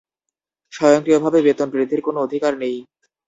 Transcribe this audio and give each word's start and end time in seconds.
স্বয়ংক্রিয়ভাবে 0.73 1.39
বেতন 1.41 1.67
বৃদ্ধির 1.71 2.01
কোনো 2.01 2.17
অধিকার 2.21 2.53
নেই। 2.57 2.75